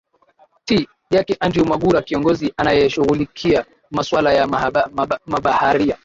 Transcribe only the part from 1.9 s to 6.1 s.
kiongozi anayeshughulikia maswala ya mabaharia